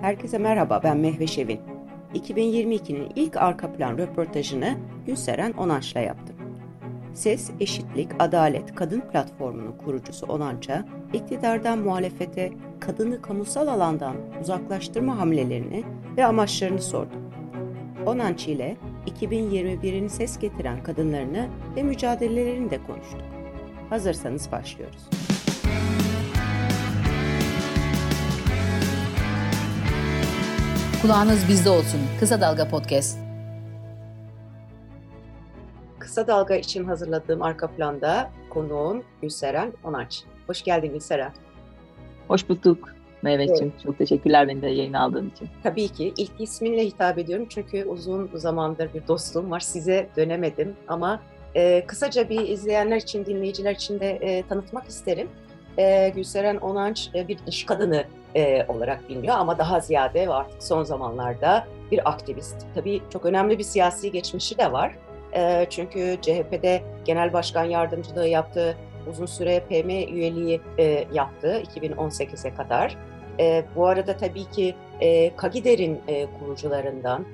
[0.00, 1.60] Herkese merhaba, ben Mehve Şevin.
[2.14, 4.76] 2022'nin ilk arka plan röportajını
[5.06, 6.36] Gülseren Onanç'la yaptım.
[7.14, 15.84] Ses, Eşitlik, Adalet Kadın Platformu'nun kurucusu Onanç'a, iktidardan muhalefete kadını kamusal alandan uzaklaştırma hamlelerini
[16.16, 17.20] ve amaçlarını sordum.
[18.06, 18.76] Onanç ile
[19.20, 23.24] 2021'in ses getiren kadınlarını ve mücadelelerini de konuştuk.
[23.90, 25.08] Hazırsanız başlıyoruz.
[31.02, 32.00] Kulağınız bizde olsun.
[32.20, 33.18] Kısa Dalga Podcast.
[35.98, 40.24] Kısa Dalga için hazırladığım arka planda konuğum Gülseren Onaç.
[40.46, 41.32] Hoş geldin Gülseren.
[42.28, 43.72] Hoş bulduk Mehmetciğim.
[43.72, 43.82] Evet.
[43.84, 45.48] Çok teşekkürler beni de yayına aldığın için.
[45.62, 46.14] Tabii ki.
[46.16, 49.60] İlk isminle hitap ediyorum çünkü uzun zamandır bir dostluğum var.
[49.60, 51.20] Size dönemedim ama
[51.54, 55.28] e, kısaca bir izleyenler için, dinleyiciler için de e, tanıtmak isterim.
[55.78, 60.62] E, Gülseren Onanç e, bir dış kadını e, olarak biliniyor ama daha ziyade ve artık
[60.62, 62.56] son zamanlarda bir aktivist.
[62.74, 64.96] Tabii çok önemli bir siyasi geçmişi de var.
[65.34, 68.76] E, çünkü CHP'de genel başkan yardımcılığı yaptı,
[69.10, 72.96] uzun süre PM üyeliği e, yaptı 2018'e kadar.
[73.40, 77.24] E, bu arada tabii ki e, Kagider'in e, kurucularından,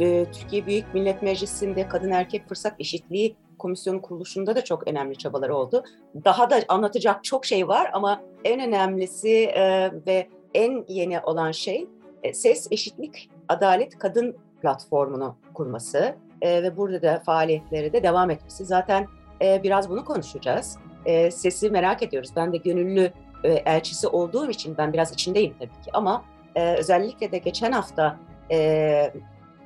[0.00, 5.56] e, Türkiye Büyük Millet Meclisi'nde kadın erkek fırsat eşitliği komisyonu kuruluşunda da çok önemli çabaları
[5.56, 5.84] oldu.
[6.24, 11.86] Daha da anlatacak çok şey var ama en önemlisi e, ve en yeni olan şey
[12.22, 18.64] e, Ses, Eşitlik, Adalet Kadın platformunu kurması e, ve burada da faaliyetleri de devam etmesi.
[18.64, 19.06] Zaten
[19.42, 20.78] e, biraz bunu konuşacağız.
[21.04, 22.30] E, sesi merak ediyoruz.
[22.36, 23.12] Ben de gönüllü
[23.44, 28.16] e, elçisi olduğum için ben biraz içindeyim tabii ki ama e, özellikle de geçen hafta
[28.50, 29.12] e,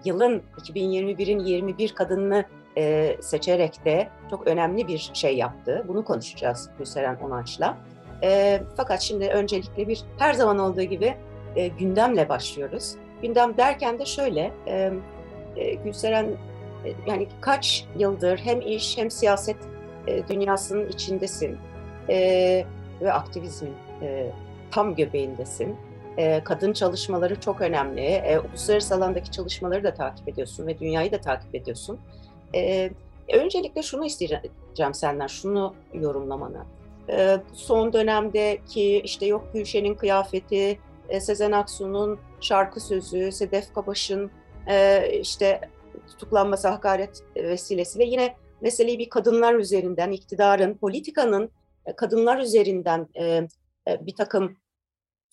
[0.04, 2.44] yılın 2021'in 21 kadınını
[2.78, 5.84] e, seçerek de çok önemli bir şey yaptı.
[5.88, 7.76] Bunu konuşacağız Gülseren Onanç'la.
[8.22, 11.16] E, fakat şimdi öncelikle bir her zaman olduğu gibi
[11.56, 12.94] e, gündemle başlıyoruz.
[13.22, 14.92] Gündem derken de şöyle, e,
[15.56, 16.26] e, Gülseren
[16.84, 19.56] e, yani kaç yıldır hem iş hem siyaset
[20.06, 21.58] e, dünyasının içindesin
[22.08, 22.64] e,
[23.00, 24.30] ve aktivizmin e,
[24.70, 25.76] tam göbeğindesin.
[26.16, 28.00] E, kadın çalışmaları çok önemli.
[28.00, 32.00] E, uluslararası alandaki çalışmaları da takip ediyorsun ve dünyayı da takip ediyorsun.
[32.54, 32.91] E,
[33.32, 36.64] öncelikle şunu isteyeceğim senden, şunu yorumlamanı.
[37.10, 40.78] E, son dönemdeki işte yok Gülşen'in kıyafeti,
[41.09, 44.31] e, Sezen Aksu'nun şarkı sözü, Sedef Kabaş'ın
[44.69, 45.60] e, işte
[46.06, 51.50] tutuklanması hakaret vesilesiyle yine meseleyi bir kadınlar üzerinden, iktidarın, politikanın
[51.97, 53.48] kadınlar üzerinden e,
[54.00, 54.56] bir takım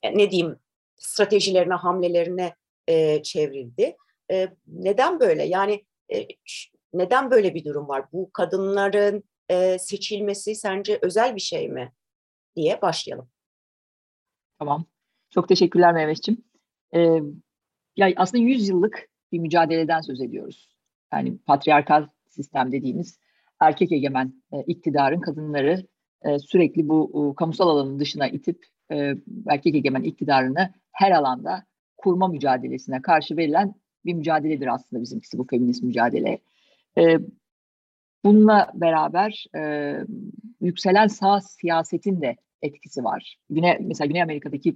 [0.03, 0.59] ne diyeyim
[0.97, 2.55] stratejilerine, hamlelerine
[2.87, 3.95] e, çevrildi.
[4.31, 5.43] E, neden böyle?
[5.43, 6.27] Yani e,
[6.97, 8.05] neden böyle bir durum var?
[8.13, 11.91] Bu kadınların e, seçilmesi sence özel bir şey mi?
[12.55, 13.29] diye başlayalım.
[14.59, 14.85] Tamam.
[15.29, 16.43] Çok teşekkürler Mehmetciğim.
[16.95, 17.21] Ee,
[17.95, 20.69] ya aslında 100 yıllık bir mücadeleden söz ediyoruz.
[21.13, 23.19] Yani patriarkal sistem dediğimiz
[23.59, 25.87] erkek egemen e, iktidarın kadınları
[26.21, 29.15] e, sürekli bu e, kamusal alanın dışına itip e,
[29.49, 31.65] erkek egemen iktidarını her alanda
[31.97, 33.75] kurma mücadelesine karşı verilen
[34.05, 36.39] bir mücadeledir aslında bizimkisi bu feminist mücadele.
[36.97, 37.17] E,
[38.25, 39.93] bununla beraber e,
[40.61, 43.37] yükselen sağ siyasetin de etkisi var.
[43.49, 44.75] Güney, mesela Güney Amerika'daki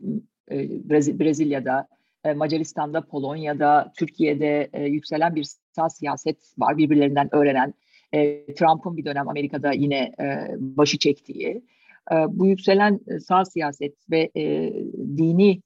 [0.52, 1.88] e, Brez, Brezilya'da,
[2.26, 6.78] e, Macaristan'da, Polonya'da, Türkiye'de e, yükselen bir sağ siyaset var.
[6.78, 7.74] Birbirlerinden öğrenen.
[8.14, 11.64] E, Trump'ın bir dönem Amerika'da yine e, başı çektiği.
[12.12, 14.74] E, bu yükselen e, sağ siyaset ve e,
[15.18, 15.62] dini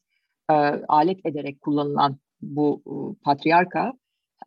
[0.49, 0.53] e,
[0.87, 3.93] alet ederek kullanılan bu e, patriarka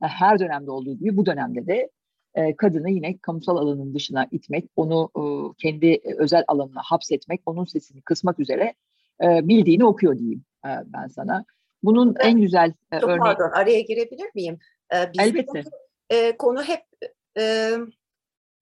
[0.00, 1.90] her dönemde olduğu gibi bu dönemde de
[2.34, 5.22] e, kadını yine kamusal alanın dışına itmek, onu e,
[5.62, 8.74] kendi özel alanına hapsetmek, onun sesini kısmak üzere
[9.22, 11.44] e, bildiğini okuyor diyeyim e, ben sana.
[11.82, 12.26] Bunun evet.
[12.26, 13.20] en güzel e, Çok örneği...
[13.20, 14.58] pardon araya girebilir miyim?
[14.92, 15.64] Bizim Elbette.
[16.10, 16.82] E, konu hep
[17.38, 17.72] e,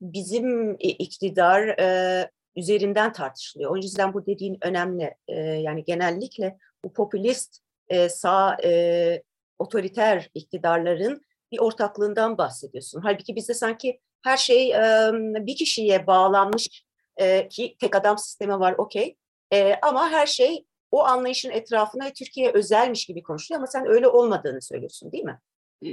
[0.01, 3.71] bizim iktidar e, üzerinden tartışılıyor.
[3.71, 5.15] O yüzden bu dediğin önemli.
[5.29, 7.59] E, yani genellikle bu popülist
[7.89, 9.23] e, sağ e,
[9.59, 11.21] otoriter iktidarların
[11.53, 13.01] bir ortaklığından bahsediyorsun.
[13.01, 15.13] Halbuki bizde sanki her şey e,
[15.47, 16.85] bir kişiye bağlanmış
[17.17, 19.17] e, ki tek adam sistemi var okey.
[19.53, 24.63] E, ama her şey o anlayışın etrafına Türkiye özelmiş gibi konuşuluyor ama sen öyle olmadığını
[24.63, 25.39] söylüyorsun değil mi?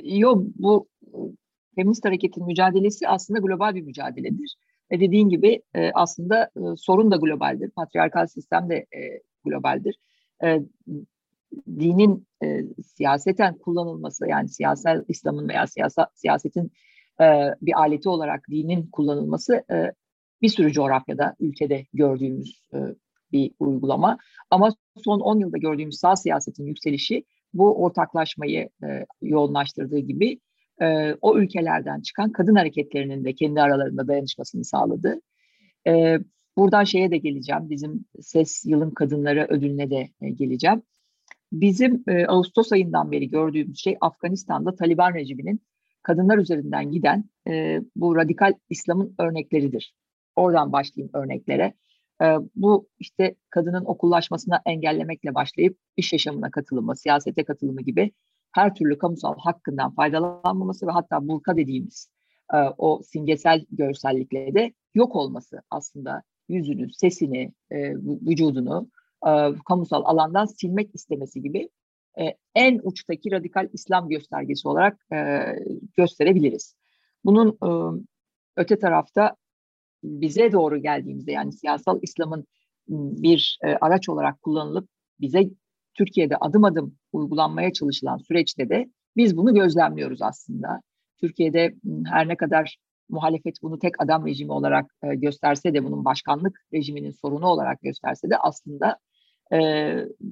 [0.04, 0.88] Yok bu
[1.76, 4.56] feminist hareketin mücadelesi aslında global bir mücadeledir.
[4.92, 7.70] Ve dediğin gibi e, aslında e, sorun da globaldir.
[7.70, 9.96] Patriarkal sistem de e, globaldir.
[10.44, 10.60] E,
[11.68, 16.72] dinin e, siyaseten kullanılması yani siyasal İslam'ın veya siyasa, siyasetin
[17.22, 17.26] e,
[17.62, 19.92] bir aleti olarak dinin kullanılması e,
[20.42, 22.78] bir sürü coğrafyada, ülkede gördüğümüz e,
[23.32, 24.18] bir uygulama.
[24.50, 24.70] Ama
[25.04, 27.24] son 10 yılda gördüğümüz sağ siyasetin yükselişi
[27.54, 30.40] bu ortaklaşmayı e, yoğunlaştırdığı gibi
[30.82, 35.22] e, o ülkelerden çıkan kadın hareketlerinin de kendi aralarında dayanışmasını sağladı.
[35.88, 36.20] E,
[36.58, 40.84] buradan şeye de geleceğim, bizim Ses Yılın Kadınları ödülüne de e, geleceğim.
[41.52, 45.62] Bizim e, Ağustos ayından beri gördüğümüz şey Afganistan'da Taliban rejiminin
[46.04, 49.94] kadınlar üzerinden giden e, bu radikal İslam'ın örnekleridir.
[50.36, 51.74] Oradan başlayayım örneklere.
[52.22, 52.26] E,
[52.56, 58.12] bu işte kadının okullaşmasına engellemekle başlayıp iş yaşamına katılımı, siyasete katılımı gibi
[58.52, 62.10] her türlü kamusal hakkından faydalanmaması ve hatta burka dediğimiz
[62.54, 68.90] e, o simgesel görsellikle de yok olması aslında yüzünü, sesini, e, vücudunu
[69.28, 69.32] e,
[69.68, 71.70] kamusal alandan silmek istemesi gibi
[72.20, 75.42] e, en uçtaki radikal İslam göstergesi olarak e,
[75.98, 76.76] gösterebiliriz.
[77.26, 78.02] Bunun e,
[78.58, 79.36] öte tarafta
[80.04, 82.46] bize doğru geldiğimizde yani siyasal İslam'ın
[82.88, 84.90] bir e, araç olarak kullanılıp
[85.20, 85.50] bize
[85.94, 90.82] Türkiye'de adım adım uygulanmaya çalışılan süreçte de biz bunu gözlemliyoruz aslında.
[91.18, 91.76] Türkiye'de
[92.06, 92.78] her ne kadar
[93.10, 98.30] muhalefet bunu tek adam rejimi olarak e, gösterse de bunun başkanlık rejiminin sorunu olarak gösterse
[98.30, 98.98] de aslında
[99.54, 99.60] e,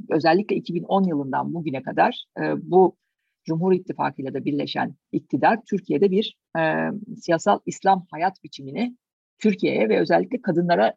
[0.10, 2.98] özellikle 2010 yılından bugüne kadar e, bu
[3.44, 8.98] Cumhur İttifakı ile de birleşen iktidar Türkiye'de bir e, siyasal İslam hayat biçimini
[9.40, 10.94] Türkiye'ye ve özellikle kadınlara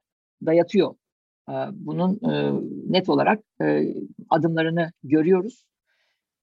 [0.47, 0.95] dayatıyor.
[1.49, 2.53] E, bunun e,
[2.93, 3.95] net olarak e,
[4.31, 5.65] adımlarını görüyoruz.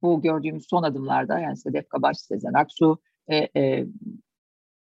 [0.01, 3.85] Bu gördüğümüz son adımlarda yani Sedef Kabaş, Sezen Aksu, e, e,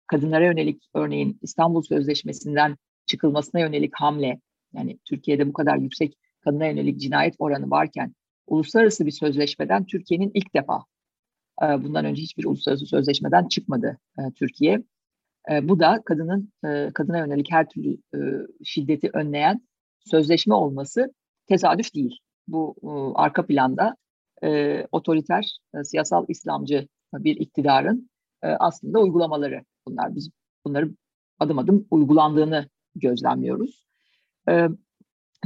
[0.06, 2.76] kadınlara yönelik örneğin İstanbul Sözleşmesi'nden
[3.06, 4.40] çıkılmasına yönelik hamle
[4.72, 8.14] yani Türkiye'de bu kadar yüksek kadına yönelik cinayet oranı varken
[8.46, 10.84] uluslararası bir sözleşmeden Türkiye'nin ilk defa
[11.62, 14.82] e, bundan önce hiçbir uluslararası sözleşmeden çıkmadı e, Türkiye.
[15.50, 16.52] E, bu da kadının
[16.94, 17.98] kadına yönelik her türlü
[18.64, 19.68] şiddeti önleyen
[20.04, 21.14] sözleşme olması
[21.46, 22.18] tesadüf değil.
[22.48, 22.74] Bu
[23.14, 23.96] arka planda
[24.92, 28.10] otoriter, siyasal İslamcı bir iktidarın
[28.42, 30.14] aslında uygulamaları bunlar.
[30.14, 30.30] Biz
[30.64, 30.90] bunları
[31.38, 33.86] adım adım uygulandığını gözlemliyoruz.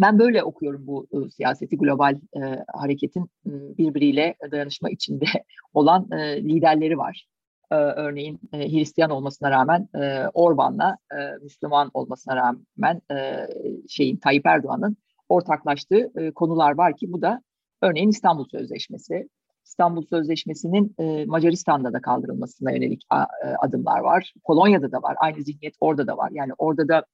[0.00, 5.26] Ben böyle okuyorum bu e, siyaseti global e, hareketin e, birbiriyle dayanışma içinde
[5.74, 7.26] olan e, liderleri var.
[7.70, 13.46] E, örneğin e, Hristiyan olmasına rağmen e, Orban'la e, Müslüman olmasına rağmen e,
[13.88, 14.96] şeyin Tayyip Erdoğan'ın
[15.28, 17.42] ortaklaştığı e, konular var ki bu da
[17.82, 19.28] örneğin İstanbul Sözleşmesi.
[19.64, 24.32] İstanbul Sözleşmesi'nin e, Macaristan'da da kaldırılmasına yönelik a, e, adımlar var.
[24.44, 25.16] Polonya'da da var.
[25.20, 26.30] Aynı zihniyet orada da var.
[26.32, 27.04] Yani orada da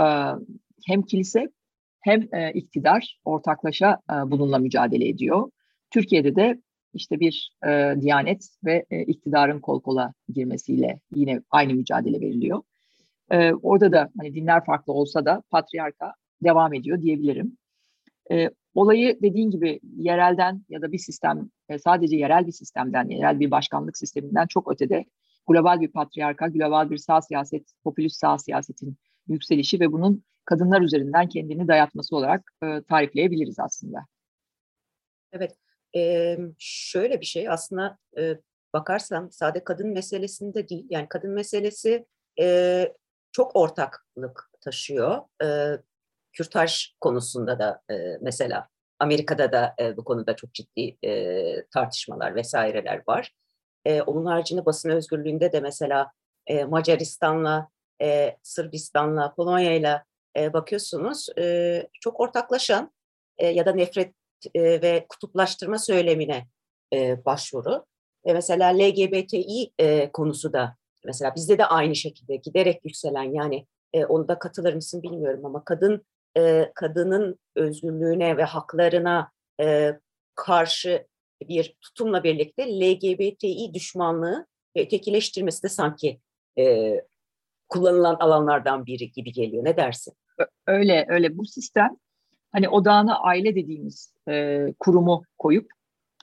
[0.00, 0.04] e,
[0.86, 1.48] hem kilise
[2.02, 5.50] hem e, iktidar ortaklaşa e, bununla mücadele ediyor.
[5.90, 6.60] Türkiye'de de
[6.94, 12.62] işte bir e, diyanet ve e, iktidarın kol kola girmesiyle yine aynı mücadele veriliyor.
[13.62, 17.56] Orada da hani dinler farklı olsa da patriarka devam ediyor diyebilirim.
[18.74, 21.50] Olayı dediğin gibi yerelden ya da bir sistem
[21.84, 25.04] sadece yerel bir sistemden, yerel bir başkanlık sisteminden çok ötede
[25.48, 28.96] global bir patriarka, global bir sağ siyaset, popülist sağ siyasetin
[29.28, 33.98] yükselişi ve bunun kadınlar üzerinden kendini dayatması olarak e, tarifleyebiliriz aslında.
[35.32, 35.56] Evet,
[35.96, 38.38] e, şöyle bir şey aslında e,
[38.72, 42.06] bakarsam sade kadın meselesinde değil, yani kadın meselesi
[42.40, 42.88] e,
[43.32, 45.20] çok ortaklık taşıyor.
[45.44, 45.78] E,
[46.32, 48.68] kürtaj konusunda da e, mesela
[48.98, 53.34] Amerika'da da e, bu konuda çok ciddi e, tartışmalar vesaireler var.
[53.84, 56.12] E, onun haricinde basın özgürlüğünde de mesela
[56.46, 57.68] e, Macaristan'la,
[58.02, 60.04] e, Sırbistan'la, Polonya'yla
[60.36, 62.92] e, bakıyorsunuz e, çok ortaklaşan
[63.38, 64.14] e, ya da nefret
[64.56, 66.46] ve kutuplaştırma söylemine
[67.24, 67.84] başvuru.
[68.24, 69.72] Mesela LGBTİ
[70.12, 73.66] konusu da mesela bizde de aynı şekilde giderek yükselen yani
[74.08, 76.06] onu da katılır mısın bilmiyorum ama kadın
[76.74, 79.30] kadının özgürlüğüne ve haklarına
[80.34, 81.06] karşı
[81.48, 84.46] bir tutumla birlikte LGBTİ düşmanlığı
[84.76, 86.20] ve ötekileştirmesi de sanki
[86.58, 86.94] e,
[87.68, 89.64] kullanılan alanlardan biri gibi geliyor.
[89.64, 90.14] Ne dersin?
[90.66, 91.90] Öyle öyle bu sistem
[92.52, 95.70] hani odağına aile dediğimiz e, kurumu koyup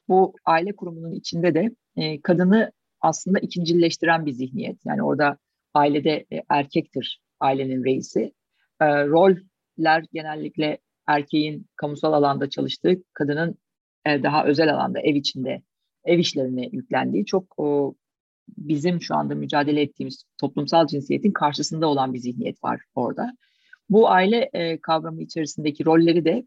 [0.08, 4.86] bu aile kurumunun içinde de e, kadını aslında ikincileştiren bir zihniyet.
[4.86, 5.38] Yani orada
[5.74, 8.34] ailede e, erkektir ailenin reisi.
[8.82, 13.56] E, roller genellikle erkeğin kamusal alanda çalıştığı, kadının
[14.06, 15.62] e, daha özel alanda ev içinde
[16.04, 17.96] ev işlerine yüklendiği çok o,
[18.58, 23.34] bizim şu anda mücadele ettiğimiz toplumsal cinsiyetin karşısında olan bir zihniyet var orada.
[23.90, 26.46] Bu aile e, kavramı içerisindeki rolleri de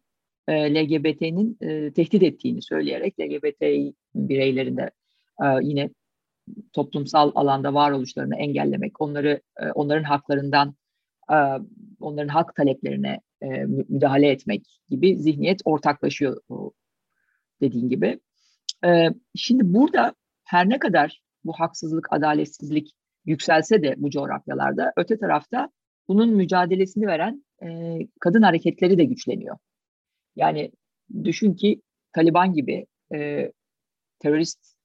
[0.49, 4.90] e, LGBT'nin e, tehdit ettiğini söyleyerek LGBT bireylerinde
[5.42, 5.90] e, yine
[6.72, 10.75] toplumsal alanda varoluşlarını engellemek, onları e, onların haklarından,
[11.32, 11.37] e,
[12.00, 16.40] onların hak taleplerine e, müdahale etmek gibi zihniyet ortaklaşıyor
[17.61, 18.20] dediğin gibi.
[18.84, 22.92] Ee, şimdi burada her ne kadar bu haksızlık, adaletsizlik
[23.25, 25.70] yükselse de bu coğrafyalarda öte tarafta
[26.09, 29.56] bunun mücadelesini veren e, kadın hareketleri de güçleniyor.
[30.37, 30.73] Yani
[31.25, 31.82] düşün ki
[32.12, 33.52] Taliban gibi e,
[34.18, 34.76] terörist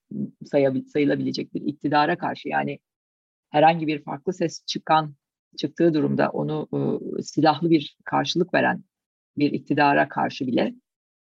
[0.93, 2.79] sayılabilecek bir iktidara karşı yani
[3.49, 5.15] herhangi bir farklı ses çıkan
[5.57, 8.83] çıktığı durumda onu e, silahlı bir karşılık veren
[9.37, 10.73] bir iktidara karşı bile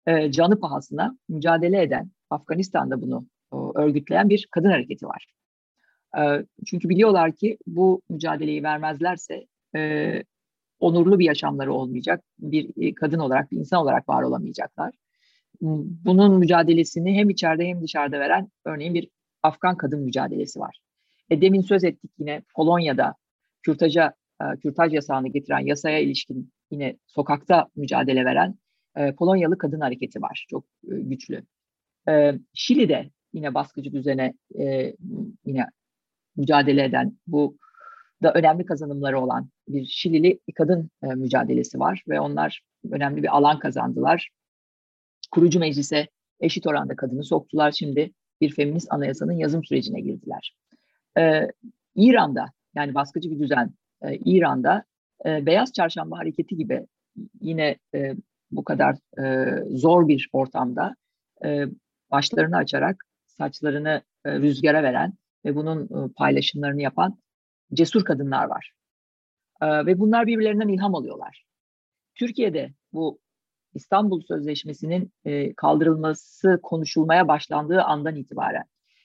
[0.08, 5.28] e, canı pahasına mücadele eden Afganistan'da bunu e, örgütleyen bir kadın hareketi var.
[6.18, 9.46] E, çünkü biliyorlar ki bu mücadeleyi vermezlerse
[9.76, 10.24] e,
[10.80, 14.94] onurlu bir yaşamları olmayacak, bir e, kadın olarak, bir insan olarak var olamayacaklar.
[15.62, 19.10] Bunun mücadelesini hem içeride hem dışarıda veren örneğin bir
[19.44, 20.80] Afgan kadın mücadelesi var.
[21.30, 23.16] E, demin söz ettik yine Polonya'da
[23.62, 28.56] kürtaja, e, kürtaj yasağını getiren yasaya ilişkin yine sokakta mücadele veren
[28.96, 30.46] e, Polonyalı kadın hareketi var.
[30.50, 31.44] Çok e, güçlü.
[32.10, 34.96] E, Şili'de yine baskıcı düzene e,
[35.46, 35.66] yine
[36.36, 37.58] mücadele eden bu
[38.24, 42.62] da önemli kazanımları olan bir Şilili kadın e, mücadelesi var ve onlar
[42.92, 44.30] önemli bir alan kazandılar.
[45.32, 46.08] Kurucu meclise
[46.40, 47.72] eşit oranda kadını soktular.
[47.72, 48.12] Şimdi
[48.42, 50.56] bir feminist anayasanın yazım sürecine girdiler.
[51.18, 51.48] Ee,
[51.96, 52.46] İran'da
[52.76, 54.84] yani baskıcı bir düzen e, İran'da
[55.26, 56.88] e, Beyaz Çarşamba Hareketi gibi
[57.42, 58.14] yine e,
[58.52, 60.96] bu kadar e, zor bir ortamda
[61.46, 61.66] e,
[62.12, 65.14] başlarını açarak saçlarını e, rüzgara veren
[65.46, 67.18] ve bunun e, paylaşımlarını yapan
[67.74, 68.72] cesur kadınlar var.
[69.62, 71.46] E, ve bunlar birbirlerinden ilham alıyorlar.
[72.16, 73.20] Türkiye'de bu
[73.74, 78.64] İstanbul Sözleşmesi'nin e, kaldırılması konuşulmaya başlandığı andan itibaren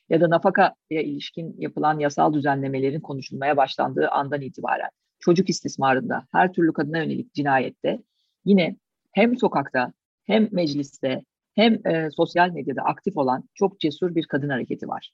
[0.09, 6.73] ya da nafakaya ilişkin yapılan yasal düzenlemelerin konuşulmaya başlandığı andan itibaren çocuk istismarında, her türlü
[6.73, 8.03] kadına yönelik cinayette
[8.45, 8.77] yine
[9.13, 9.93] hem sokakta
[10.25, 11.23] hem mecliste
[11.55, 15.13] hem e, sosyal medyada aktif olan çok cesur bir kadın hareketi var.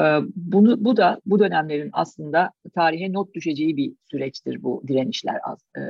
[0.00, 0.02] E,
[0.36, 5.80] bunu bu da bu dönemlerin aslında tarihe not düşeceği bir süreçtir bu direnişler az, e,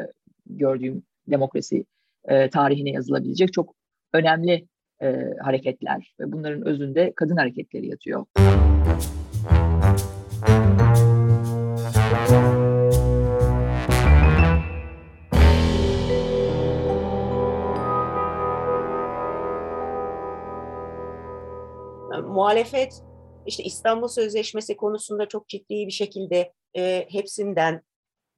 [0.46, 1.84] gördüğüm demokrasi
[2.28, 3.74] e, tarihine yazılabilecek çok
[4.12, 4.66] önemli
[5.02, 8.26] e, hareketler ve bunların özünde kadın hareketleri yatıyor.
[22.40, 23.02] muhalefet
[23.46, 27.82] işte İstanbul Sözleşmesi konusunda çok ciddi bir şekilde e, hepsinden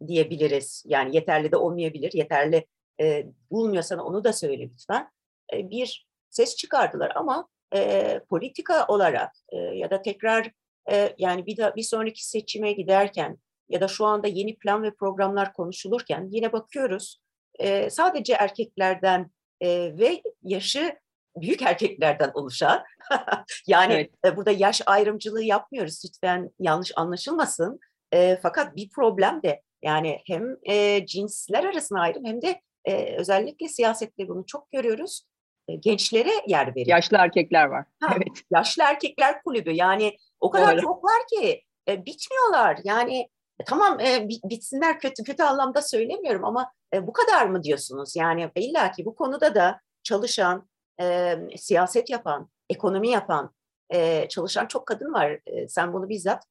[0.06, 0.85] diyebiliriz.
[0.87, 2.12] Yani yeterli de olmayabilir.
[2.14, 2.66] Yeterli
[3.00, 5.11] e, bulmuyorsan onu da söyle lütfen.
[5.52, 10.50] E, bir ses çıkardılar ama e, politika olarak e, ya da tekrar
[10.90, 14.94] e, yani bir da bir sonraki seçime giderken ya da şu anda yeni plan ve
[14.94, 17.21] programlar konuşulurken yine bakıyoruz
[17.59, 19.30] e, sadece erkeklerden
[19.61, 19.68] e,
[19.99, 20.97] ve yaşı
[21.37, 22.83] büyük erkeklerden oluşan
[23.67, 24.11] yani evet.
[24.25, 27.81] E, burada yaş ayrımcılığı yapmıyoruz lütfen yanlış anlaşılmasın
[28.12, 33.69] e, fakat bir problem de yani hem e, cinsler arasında ayrım hem de e, özellikle
[33.69, 35.23] siyasette bunu çok görüyoruz
[35.69, 36.87] e, gençlere yer veriyor.
[36.87, 37.85] Yaşlı erkekler var.
[38.01, 38.43] Ha, evet.
[38.51, 40.83] Yaşlı erkekler kulübü yani o kadar Doğru.
[40.83, 43.29] çok var ki e, bitmiyorlar yani
[43.61, 48.51] e, tamam e, bitsinler kötü kötü anlamda söylemiyorum ama e, bu kadar mı diyorsunuz yani
[48.55, 50.69] illa ki bu konuda da çalışan
[51.01, 53.55] e, siyaset yapan ekonomi yapan
[53.91, 56.45] e, çalışan çok kadın var e, sen bunu bizzat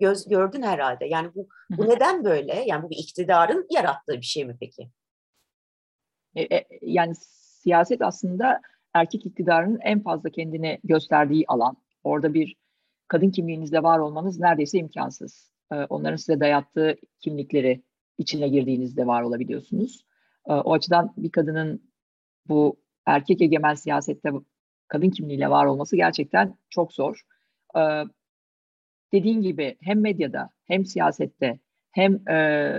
[0.00, 4.44] göz gördün herhalde yani bu bu neden böyle yani bu bir iktidarın yarattığı bir şey
[4.44, 4.90] mi peki?
[6.34, 7.14] E, e, yani
[7.62, 8.60] siyaset aslında
[8.94, 11.76] erkek iktidarının en fazla kendine gösterdiği alan.
[12.04, 12.56] Orada bir
[13.08, 15.50] kadın kimliğinizle var olmanız neredeyse imkansız.
[15.70, 17.82] Onların size dayattığı kimlikleri
[18.18, 20.04] içine girdiğinizde var olabiliyorsunuz.
[20.44, 21.92] O açıdan bir kadının
[22.48, 24.30] bu erkek egemen siyasette
[24.88, 27.22] kadın kimliğiyle var olması gerçekten çok zor.
[27.76, 28.04] Ee,
[29.12, 31.58] dediğin gibi hem medyada hem siyasette
[31.90, 32.78] hem e,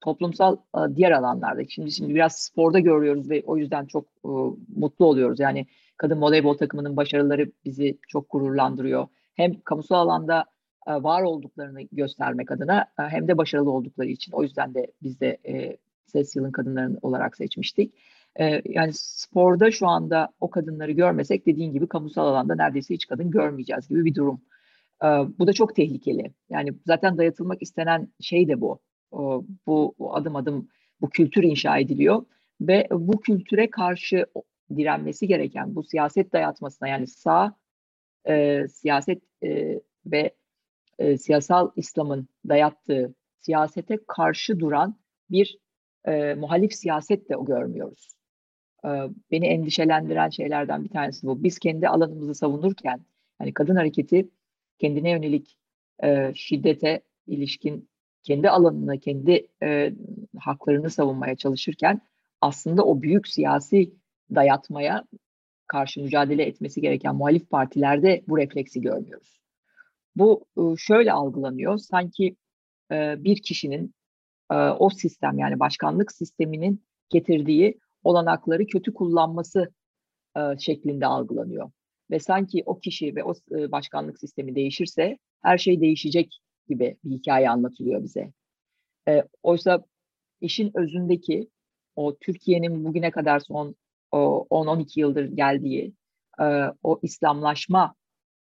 [0.00, 1.64] toplumsal e, diğer alanlarda.
[1.68, 4.30] Şimdi şimdi biraz sporda görüyoruz ve o yüzden çok e,
[4.76, 5.40] mutlu oluyoruz.
[5.40, 9.08] Yani kadın voleybol takımının başarıları bizi çok gururlandırıyor.
[9.34, 10.44] Hem kamusal alanda
[10.86, 14.32] e, var olduklarını göstermek adına hem de başarılı oldukları için.
[14.32, 15.38] O yüzden de biz de
[16.06, 17.94] ses yılın kadınların olarak seçmiştik.
[18.64, 23.88] Yani sporda şu anda o kadınları görmesek dediğin gibi kamusal alanda neredeyse hiç kadın görmeyeceğiz
[23.88, 24.40] gibi bir durum.
[25.38, 26.32] Bu da çok tehlikeli.
[26.50, 28.80] Yani zaten dayatılmak istenen şey de bu
[29.66, 30.68] bu adım adım
[31.00, 32.24] bu kültür inşa ediliyor
[32.60, 34.26] ve bu kültüre karşı
[34.76, 37.56] direnmesi gereken bu siyaset dayatmasına yani sağ
[38.28, 40.34] e, siyaset e, ve
[40.98, 44.96] e, siyasal İslam'ın dayattığı siyasete karşı duran
[45.30, 45.58] bir
[46.04, 48.14] e, muhalif siyaset de görmüyoruz.
[49.30, 51.42] Beni endişelendiren şeylerden bir tanesi bu.
[51.42, 53.00] Biz kendi alanımızı savunurken,
[53.40, 54.28] yani kadın hareketi
[54.78, 55.56] kendine yönelik
[56.02, 57.88] e, şiddete ilişkin
[58.22, 59.92] kendi alanını, kendi e,
[60.38, 62.00] haklarını savunmaya çalışırken
[62.40, 63.92] aslında o büyük siyasi
[64.34, 65.04] dayatmaya
[65.66, 69.40] karşı mücadele etmesi gereken muhalif partilerde bu refleksi görmüyoruz.
[70.16, 72.36] Bu e, şöyle algılanıyor, sanki
[72.92, 73.94] e, bir kişinin
[74.50, 79.72] e, o sistem yani başkanlık sisteminin getirdiği olanakları kötü kullanması
[80.58, 81.70] şeklinde algılanıyor.
[82.10, 87.50] Ve sanki o kişi ve o başkanlık sistemi değişirse her şey değişecek gibi bir hikaye
[87.50, 88.32] anlatılıyor bize.
[89.42, 89.84] oysa
[90.40, 91.48] işin özündeki
[91.96, 93.76] o Türkiye'nin bugüne kadar son
[94.12, 95.92] 10-12 yıldır geldiği
[96.82, 97.94] o İslamlaşma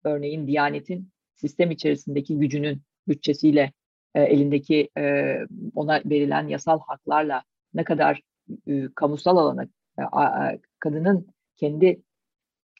[0.04, 3.72] örneğin Diyanet'in sistem içerisindeki gücünün bütçesiyle
[4.16, 5.36] e, elindeki e,
[5.76, 7.44] ona verilen yasal haklarla
[7.74, 8.22] ne kadar
[8.68, 12.02] e, kamusal alana e, kadının kendi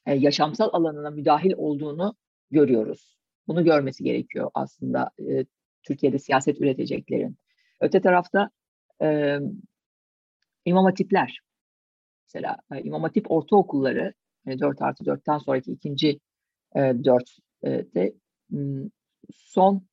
[0.06, 2.16] e, yaşamsal alanına müdahil olduğunu
[2.52, 3.18] görüyoruz.
[3.48, 5.46] Bunu görmesi gerekiyor aslında e,
[5.84, 7.38] Türkiye'de siyaset üreteceklerin.
[7.80, 8.50] Öte tarafta
[9.02, 9.38] e,
[10.66, 11.40] imam hatipler,
[12.28, 14.14] mesela e, imam hatip ortaokulları
[14.48, 16.20] e, 4 artı 4'ten sonraki ikinci
[16.76, 18.14] e, 4'te
[19.34, 19.88] son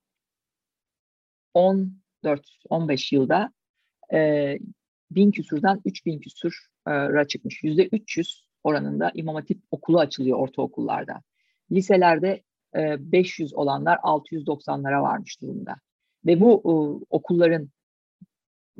[1.55, 3.53] 14-15 yılda
[5.11, 7.63] bin küsurdan 3 bin küsura çıkmış.
[7.63, 11.23] Yüzde 300 oranında İmam Hatip okulu açılıyor ortaokullarda.
[11.73, 12.43] Liselerde
[12.77, 15.77] e, 500 olanlar 690'lara varmış durumda.
[16.27, 16.73] Ve bu e,
[17.11, 17.69] okulların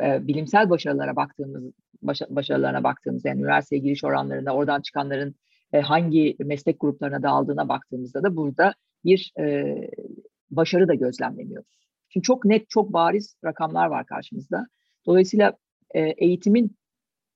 [0.01, 5.35] e, bilimsel başarılara baktığımız başa, başarılarına baktığımız yani üniversiteye giriş oranlarında oradan çıkanların
[5.73, 9.77] e, hangi meslek gruplarına dağıldığına baktığımızda da burada bir e,
[10.51, 11.79] başarı da gözlemlemiyoruz.
[12.09, 14.67] Şimdi çok net, çok bariz rakamlar var karşımızda.
[15.07, 15.53] Dolayısıyla
[15.95, 16.77] e, eğitimin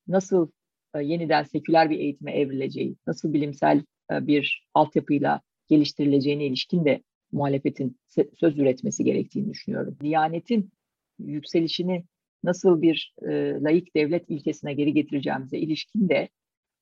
[0.09, 0.51] nasıl
[0.95, 7.97] e, yeniden seküler bir eğitime evrileceği, nasıl bilimsel e, bir altyapıyla geliştirileceğine ilişkin de muhalefetin
[8.41, 9.97] söz üretmesi gerektiğini düşünüyorum.
[10.01, 10.73] Diyanetin
[11.19, 12.05] yükselişini
[12.45, 16.29] nasıl bir e, layık devlet ilkesine geri getireceğimize ilişkin de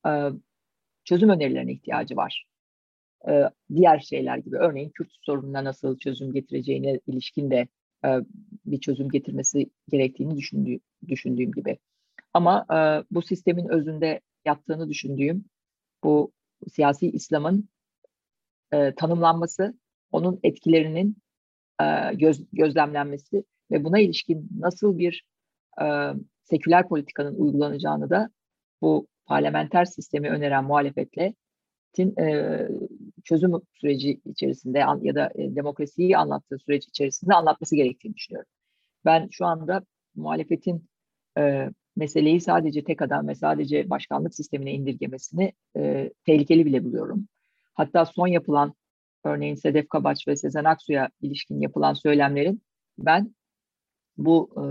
[0.07, 0.11] e,
[1.05, 2.45] çözüm önerilerine ihtiyacı var.
[3.29, 3.43] E,
[3.75, 7.69] diğer şeyler gibi örneğin Kürt sorununa nasıl çözüm getireceğine ilişkin de
[8.05, 8.09] e,
[8.67, 11.79] bir çözüm getirmesi gerektiğini düşündüğü, düşündüğüm gibi.
[12.35, 15.45] Ama e, bu sistemin özünde yattığını düşündüğüm
[16.05, 16.33] bu
[16.73, 17.69] siyasi İslam'ın
[18.73, 19.75] e, tanımlanması,
[20.13, 21.17] onun etkilerinin
[22.15, 25.25] göz, gözlemlenmesi ve buna ilişkin nasıl bir
[26.43, 28.31] seküler politikanın uygulanacağını da
[28.83, 31.35] bu parlamenter sistemi öneren muhalefetle
[31.99, 32.69] e,
[33.25, 38.51] çözüm süreci içerisinde ya da e, demokrasiyi anlattığı süreç içerisinde anlatması gerektiğini düşünüyorum.
[39.05, 39.83] Ben şu anda
[40.15, 40.89] muhalefetin
[41.39, 47.29] e, meseleyi sadece tek adam ve sadece başkanlık sistemine indirgemesini e, tehlikeli bile buluyorum.
[47.75, 48.75] Hatta son yapılan
[49.25, 52.63] örneğin Sedef Kabaç ve Sezen Aksu'ya ilişkin yapılan söylemlerin
[52.99, 53.35] ben
[54.17, 54.63] bu e,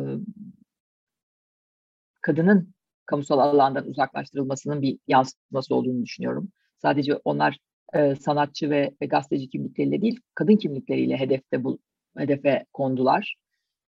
[2.21, 2.73] kadının
[3.05, 6.49] kamusal alandan uzaklaştırılmasının bir yansıtması olduğunu düşünüyorum.
[6.77, 7.57] Sadece onlar
[7.93, 11.79] e, sanatçı ve, ve gazeteci kimlikleriyle değil, kadın kimlikleriyle hedefte bu
[12.17, 13.35] hedefe kondular.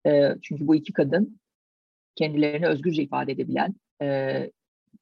[0.06, 1.40] E, çünkü bu iki kadın
[2.16, 4.52] kendilerini özgürce ifade edebilen, e,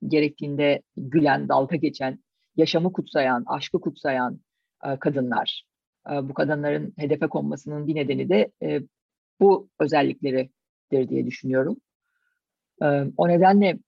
[0.08, 2.20] gerektiğinde gülen, dalga geçen,
[2.56, 4.40] yaşamı kutsayan, aşkı kutsayan
[4.86, 5.64] e, kadınlar.
[6.12, 8.82] E, bu kadınların hedefe konmasının bir nedeni de e,
[9.40, 10.50] bu özellikleridir
[11.10, 11.78] diye düşünüyorum.
[12.82, 12.86] E,
[13.18, 13.80] o nedenle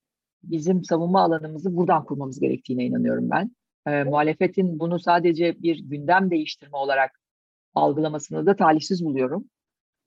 [0.43, 3.52] bizim savunma alanımızı buradan kurmamız gerektiğine inanıyorum ben
[3.88, 7.19] e, muhalefetin bunu sadece bir gündem değiştirme olarak
[7.76, 9.45] algılamasını da talihsiz buluyorum.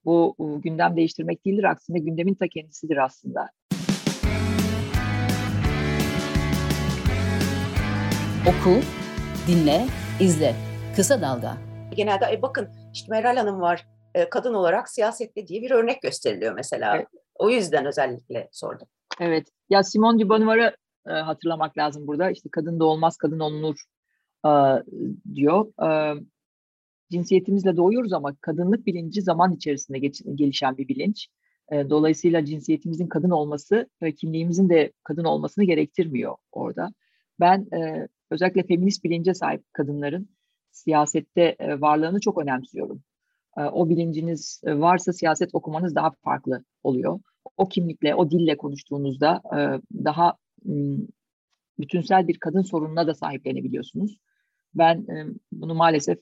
[0.05, 3.51] Bu e, gündem değiştirmek değildir aksine gündemin ta kendisidir aslında.
[8.49, 8.81] Oku,
[9.47, 9.87] dinle,
[10.21, 10.55] izle.
[10.97, 11.57] Kısa Dalga.
[11.97, 16.55] Genelde e, bakın işte Meral Hanım var e, kadın olarak siyasette diye bir örnek gösteriliyor
[16.55, 16.97] mesela.
[16.97, 17.07] Evet.
[17.35, 18.89] O yüzden özellikle sordum.
[19.21, 19.49] Evet.
[19.71, 20.77] Ya Simone de Beauvoir'ı
[21.11, 22.31] e, hatırlamak lazım burada.
[22.31, 23.85] İşte kadın da olmaz, kadın olunur
[24.47, 24.51] e,
[25.35, 25.85] diyor.
[25.89, 26.21] E,
[27.11, 31.29] cinsiyetimizle doğuyoruz ama kadınlık bilinci zaman içerisinde geç, gelişen bir bilinç.
[31.73, 36.89] E, dolayısıyla cinsiyetimizin kadın olması ve kimliğimizin de kadın olmasını gerektirmiyor orada.
[37.41, 40.29] Ben e, özellikle feminist bilince sahip kadınların
[40.71, 43.03] siyasette e, varlığını çok önemsiyorum.
[43.59, 47.21] E, o bilinciniz varsa siyaset okumanız daha farklı oluyor.
[47.57, 49.59] O kimlikle, o dille konuştuğunuzda e,
[50.05, 50.35] daha
[51.79, 54.19] bütünsel bir kadın sorununa da sahiplenebiliyorsunuz.
[54.75, 55.07] Ben
[55.53, 56.19] bunu maalesef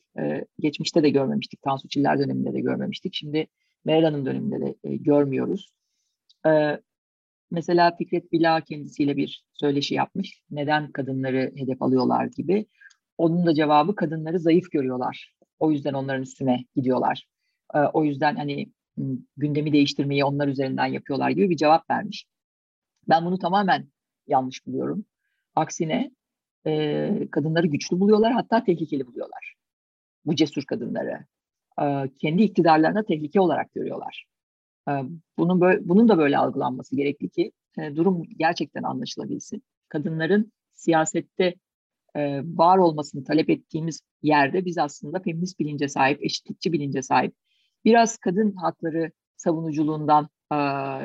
[0.60, 1.62] geçmişte de görmemiştik.
[1.62, 3.14] Tansu Çiller döneminde de görmemiştik.
[3.14, 3.46] Şimdi
[3.84, 5.72] Meral döneminde de görmüyoruz.
[7.50, 10.42] mesela Fikret Bila kendisiyle bir söyleşi yapmış.
[10.50, 12.66] Neden kadınları hedef alıyorlar gibi.
[13.18, 15.34] Onun da cevabı kadınları zayıf görüyorlar.
[15.58, 17.26] O yüzden onların üstüne gidiyorlar.
[17.92, 18.72] O yüzden hani
[19.36, 22.26] gündemi değiştirmeyi onlar üzerinden yapıyorlar gibi bir cevap vermiş.
[23.08, 23.88] Ben bunu tamamen
[24.28, 25.04] yanlış buluyorum.
[25.54, 26.10] Aksine
[26.66, 29.54] e, kadınları güçlü buluyorlar hatta tehlikeli buluyorlar.
[30.24, 31.26] Bu cesur kadınları.
[31.82, 31.84] E,
[32.20, 34.26] kendi iktidarlarına tehlike olarak görüyorlar.
[34.88, 34.92] E,
[35.38, 39.62] bunun, böyle, bunun da böyle algılanması gerekli ki e, durum gerçekten anlaşılabilsin.
[39.88, 41.54] Kadınların siyasette
[42.16, 47.34] e, var olmasını talep ettiğimiz yerde biz aslında feminist bilince sahip, eşitlikçi bilince sahip,
[47.84, 50.56] biraz kadın hakları savunuculuğundan e,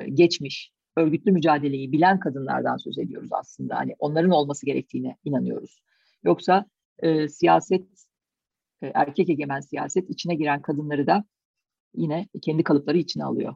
[0.09, 3.75] geçmiş, örgütlü mücadeleyi bilen kadınlardan söz ediyoruz aslında.
[3.75, 5.83] Hani onların olması gerektiğine inanıyoruz.
[6.23, 6.65] Yoksa
[6.99, 7.87] e, siyaset,
[8.81, 11.23] e, erkek egemen siyaset içine giren kadınları da
[11.95, 13.55] yine kendi kalıpları içine alıyor.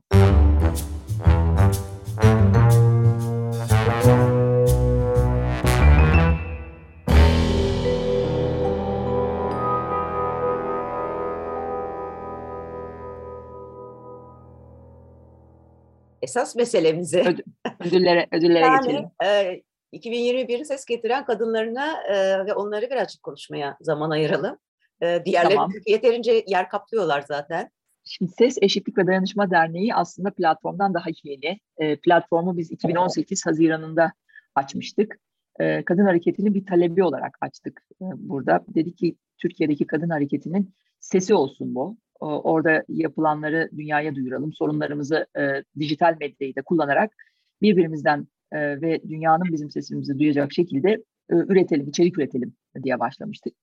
[16.28, 17.22] Esas meselemize.
[17.22, 17.40] Öd
[17.80, 19.06] ödüllere, ödüllere yani, geçelim.
[19.24, 19.62] E,
[19.94, 24.58] 2021'i ses getiren kadınlarına e, ve onları birazcık konuşmaya zaman ayıralım.
[25.02, 25.72] E, diğerleri tamam.
[25.88, 27.70] yeterince yer kaplıyorlar zaten.
[28.04, 31.60] Şimdi Ses Eşitlik ve Dayanışma Derneği aslında platformdan daha yeni.
[31.78, 34.14] E, platformu biz 2018 Haziran'ında
[34.56, 35.20] açmıştık.
[35.60, 38.66] E, kadın hareketinin bir talebi olarak açtık e, burada.
[38.76, 44.54] Dedi ki Türkiye'deki kadın hareketinin sesi olsun bu orada yapılanları dünyaya duyuralım.
[44.54, 47.14] Sorunlarımızı e, dijital medyayı da kullanarak
[47.62, 50.90] birbirimizden e, ve dünyanın bizim sesimizi duyacak şekilde
[51.30, 53.54] e, üretelim, içerik üretelim diye başlamıştık.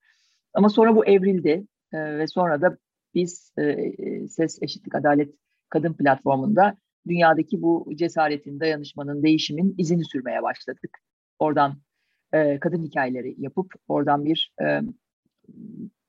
[0.53, 2.77] Ama sonra bu evrildi e, ve sonra da
[3.13, 5.35] biz e, Ses Eşitlik Adalet
[5.69, 10.97] Kadın Platformu'nda dünyadaki bu cesaretin, dayanışmanın, değişimin izini sürmeye başladık.
[11.39, 11.81] Oradan
[12.33, 14.81] e, kadın hikayeleri yapıp oradan bir e,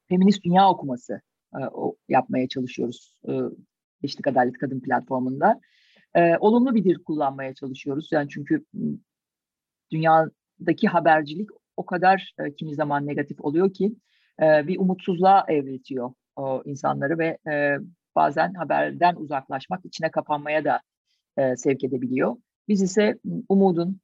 [0.09, 1.21] feminist dünya okuması
[1.55, 1.61] e,
[2.09, 3.33] yapmaya çalışıyoruz e,
[4.03, 5.61] Eşitlik Adalet Kadın platformunda.
[6.15, 8.09] E, olumlu bir dil kullanmaya çalışıyoruz.
[8.13, 8.65] Yani çünkü
[9.93, 13.97] dünyadaki habercilik o kadar kimi zaman negatif oluyor ki
[14.41, 17.39] bir umutsuzluğa evretiyor o insanları ve
[18.17, 20.81] bazen haberden uzaklaşmak, içine kapanmaya da
[21.57, 22.37] sevk edebiliyor.
[22.69, 24.01] Biz ise umudun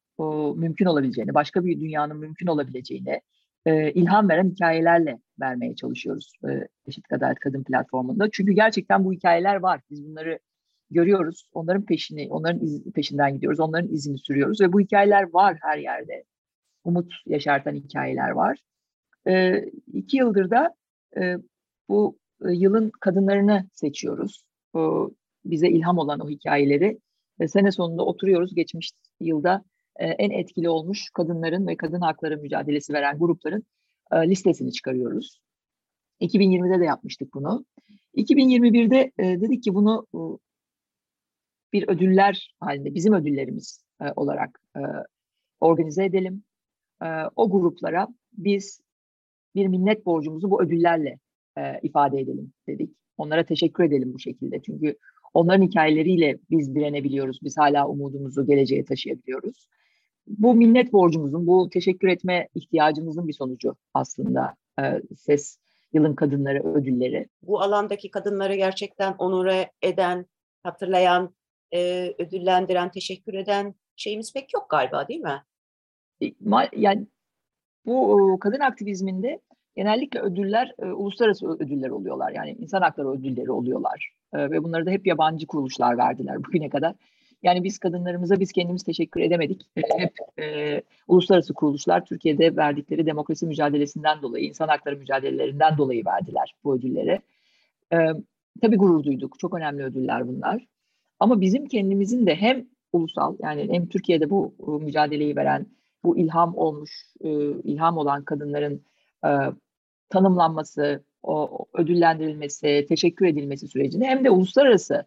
[0.57, 3.21] mümkün olabileceğini, başka bir dünyanın mümkün olabileceğini,
[3.66, 8.31] e, ilham veren hikayelerle vermeye çalışıyoruz e, Eşit Adalet Kadın platformunda.
[8.33, 9.81] Çünkü gerçekten bu hikayeler var.
[9.90, 10.38] Biz bunları
[10.90, 11.48] görüyoruz.
[11.53, 13.61] Onların peşini, onların iz, peşinden gidiyoruz.
[13.61, 16.25] Onların izini sürüyoruz ve bu hikayeler var her yerde.
[16.85, 18.59] Umut yaşartan hikayeler var.
[19.29, 20.75] E, iki yıldır da
[21.16, 21.37] e,
[21.88, 24.44] bu e, yılın kadınlarını seçiyoruz.
[24.75, 25.11] O,
[25.44, 26.98] bize ilham olan o hikayeleri
[27.40, 28.55] ve sene sonunda oturuyoruz.
[28.55, 29.64] Geçmiş yılda
[29.97, 33.65] e, en etkili olmuş kadınların ve kadın hakları mücadelesi veren grupların
[34.13, 35.41] e, listesini çıkarıyoruz.
[36.21, 37.65] 2020'de de yapmıştık bunu.
[38.17, 40.07] 2021'de e, dedik ki bunu
[41.73, 43.85] bir ödüller halinde, bizim ödüllerimiz
[44.17, 44.61] olarak
[45.61, 46.45] organize edelim.
[47.37, 48.81] O gruplara biz
[49.55, 51.19] bir minnet borcumuzu bu ödüllerle
[51.83, 52.97] ifade edelim dedik.
[53.17, 54.63] Onlara teşekkür edelim bu şekilde.
[54.63, 54.97] Çünkü
[55.35, 57.39] onların hikayeleriyle biz direnebiliyoruz.
[57.43, 59.69] Biz hala umudumuzu geleceğe taşıyabiliyoruz
[60.27, 65.59] bu minnet borcumuzun, bu teşekkür etme ihtiyacımızın bir sonucu aslında e, ses
[65.93, 67.29] yılın kadınları ödülleri.
[67.43, 70.27] Bu alandaki kadınları gerçekten onure eden,
[70.63, 71.35] hatırlayan,
[71.75, 75.43] e, ödüllendiren, teşekkür eden şeyimiz pek yok galiba değil mi?
[76.23, 76.33] E,
[76.77, 77.07] yani
[77.87, 79.41] bu kadın aktivizminde
[79.77, 82.33] genellikle ödüller e, uluslararası ödüller oluyorlar.
[82.33, 84.13] Yani insan hakları ödülleri oluyorlar.
[84.33, 86.95] E, ve bunları da hep yabancı kuruluşlar verdiler bugüne kadar.
[87.43, 89.63] Yani biz kadınlarımıza biz kendimiz teşekkür edemedik.
[89.97, 96.75] Hep e, uluslararası kuruluşlar Türkiye'de verdikleri demokrasi mücadelesinden dolayı, insan hakları mücadelelerinden dolayı verdiler bu
[96.75, 97.21] ödülleri.
[97.93, 97.97] E,
[98.63, 99.39] tabii gurur duyduk.
[99.39, 100.67] Çok önemli ödüller bunlar.
[101.21, 105.67] Ama bizim kendimizin de hem ulusal yani hem Türkiye'de bu mücadeleyi veren,
[106.05, 107.31] bu ilham olmuş, e,
[107.65, 108.83] ilham olan kadınların
[109.25, 109.31] e,
[110.09, 115.07] tanımlanması, o ödüllendirilmesi, teşekkür edilmesi sürecini hem de uluslararası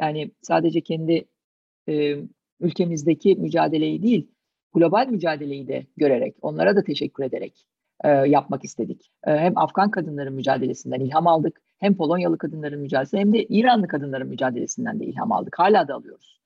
[0.00, 1.24] yani sadece kendi
[1.88, 2.16] e,
[2.60, 4.30] ülkemizdeki mücadeleyi değil,
[4.74, 7.66] global mücadeleyi de görerek, onlara da teşekkür ederek
[8.04, 9.10] e, yapmak istedik.
[9.26, 14.28] E, hem Afgan kadınların mücadelesinden ilham aldık, hem Polonyalı kadınların mücadelesi hem de İranlı kadınların
[14.28, 15.58] mücadelesinden de ilham aldık.
[15.58, 16.40] Hala da alıyoruz.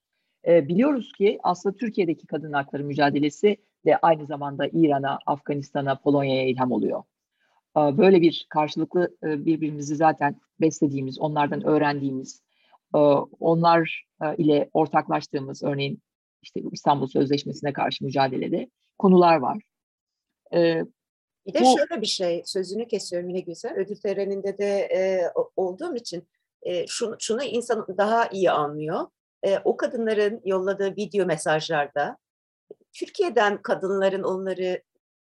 [0.46, 6.72] E, biliyoruz ki aslında Türkiye'deki kadın hakları mücadelesi de aynı zamanda İran'a, Afganistan'a, Polonya'ya ilham
[6.72, 7.02] oluyor.
[7.76, 12.42] E, böyle bir karşılıklı e, birbirimizi zaten beslediğimiz, onlardan öğrendiğimiz,
[13.40, 14.04] onlar
[14.38, 16.02] ile ortaklaştığımız örneğin
[16.42, 19.62] işte İstanbul Sözleşmesi'ne karşı mücadelede konular var.
[20.54, 20.82] Ee,
[21.46, 23.74] bir de bu, şöyle bir şey, sözünü kesiyorum yine güzel.
[23.76, 25.22] Ödül töreninde de e,
[25.56, 26.28] olduğum için
[26.62, 29.06] e, şunu, şunu insan daha iyi anlıyor.
[29.42, 32.16] E, o kadınların yolladığı video mesajlarda
[32.92, 34.82] Türkiye'den kadınların onları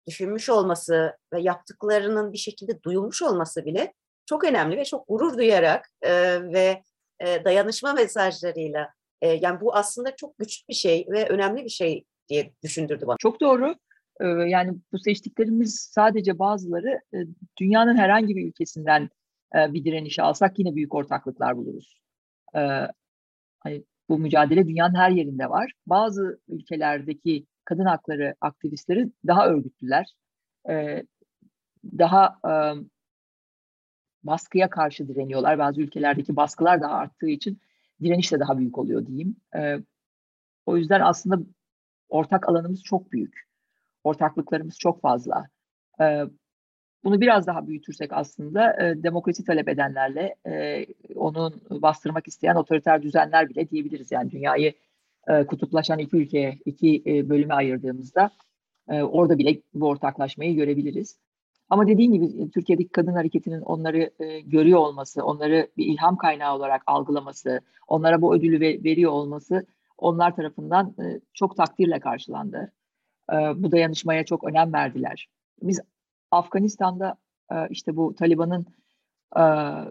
[0.06, 3.94] düşünmüş olması ve yaptıklarının bir şekilde duyulmuş olması bile
[4.26, 6.12] çok önemli ve çok gurur duyarak e,
[6.52, 6.82] ve
[7.20, 8.88] e, dayanışma mesajlarıyla
[9.20, 13.16] e, yani bu aslında çok güçlü bir şey ve önemli bir şey diye düşündürdü bana.
[13.18, 13.74] Çok doğru.
[14.20, 17.18] Ee, yani bu seçtiklerimiz sadece bazıları e,
[17.58, 19.10] dünyanın herhangi bir ülkesinden
[19.54, 22.00] e, bir direnişi alsak yine büyük ortaklıklar buluruz.
[22.54, 22.86] Ee,
[23.60, 25.72] hani bu mücadele dünyanın her yerinde var.
[25.86, 30.14] Bazı ülkelerdeki kadın hakları aktivistleri daha örgütlüler,
[30.70, 31.02] e,
[31.98, 32.38] daha
[34.22, 35.58] baskıya karşı direniyorlar.
[35.58, 37.60] Bazı ülkelerdeki baskılar daha arttığı için
[38.02, 39.36] direniş de daha büyük oluyor diyeyim.
[40.66, 41.38] O yüzden aslında
[42.08, 43.48] ortak alanımız çok büyük.
[44.04, 45.48] Ortaklıklarımız çok fazla.
[47.04, 53.48] Bunu biraz daha büyütürsek aslında e, demokrasi talep edenlerle e, onun bastırmak isteyen otoriter düzenler
[53.48, 54.12] bile diyebiliriz.
[54.12, 54.72] Yani dünyayı
[55.28, 58.30] e, kutuplaşan iki ülkeye, iki e, bölüme ayırdığımızda
[58.88, 61.18] e, orada bile bu ortaklaşmayı görebiliriz.
[61.70, 66.56] Ama dediğim gibi e, Türkiye'deki kadın hareketinin onları e, görüyor olması, onları bir ilham kaynağı
[66.56, 69.66] olarak algılaması, onlara bu ödülü ve, veriyor olması
[69.98, 72.72] onlar tarafından e, çok takdirle karşılandı.
[73.32, 75.28] E, bu dayanışmaya çok önem verdiler.
[75.62, 75.80] Biz
[76.30, 77.16] Afganistan'da
[77.52, 78.66] e, işte bu Taliban'ın
[79.36, 79.42] e,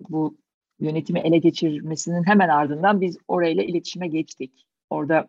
[0.09, 0.37] bu
[0.79, 4.65] yönetimi ele geçirmesinin hemen ardından biz orayla iletişime geçtik.
[4.89, 5.27] Orada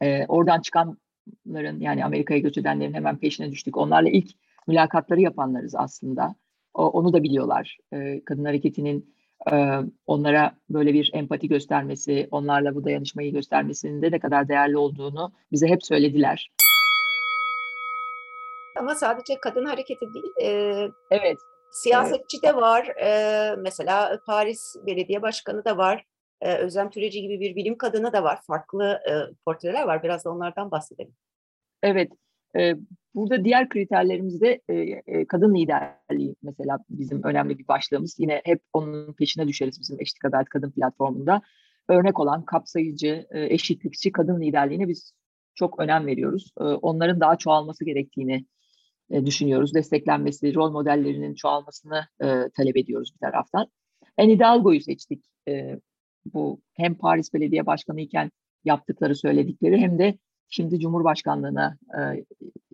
[0.00, 3.76] e, oradan çıkanların yani Amerika'ya göç edenlerin hemen peşine düştük.
[3.76, 4.30] Onlarla ilk
[4.66, 6.34] mülakatları yapanlarız aslında.
[6.74, 7.78] O, onu da biliyorlar.
[7.92, 9.14] E, kadın hareketinin
[9.52, 15.32] e, onlara böyle bir empati göstermesi, onlarla bu dayanışmayı göstermesinin de ne kadar değerli olduğunu
[15.52, 16.50] bize hep söylediler.
[18.78, 20.32] Ama sadece kadın hareketi değil.
[20.42, 20.50] E,
[21.10, 21.38] evet.
[21.70, 22.54] Siyasetçi evet.
[22.54, 22.86] de var.
[22.86, 26.04] E, mesela Paris Belediye Başkanı da var.
[26.40, 28.38] E, Özlem Türeci gibi bir bilim kadını da var.
[28.46, 29.12] Farklı e,
[29.44, 30.02] portreler var.
[30.02, 31.14] Biraz da onlardan bahsedelim.
[31.82, 32.12] Evet.
[32.58, 32.76] E,
[33.14, 34.74] burada diğer kriterlerimiz de e,
[35.06, 38.16] e, kadın liderliği mesela bizim önemli bir başlığımız.
[38.18, 41.42] Yine hep onun peşine düşeriz bizim Eşitlik Adalet Kadın platformunda.
[41.88, 45.12] Örnek olan kapsayıcı, e, eşitlikçi kadın liderliğine biz
[45.54, 46.52] çok önem veriyoruz.
[46.58, 48.46] Onların daha çoğalması gerektiğini
[49.24, 49.74] düşünüyoruz.
[49.74, 52.06] Desteklenmesi, rol modellerinin çoğalmasını
[52.56, 53.66] talep ediyoruz bir taraftan.
[54.18, 55.24] En Hidalgo'yu seçtik.
[56.34, 58.30] Bu hem Paris Belediye Başkanı iken
[58.64, 62.24] yaptıkları söyledikleri hem de şimdi Cumhurbaşkanlığına e,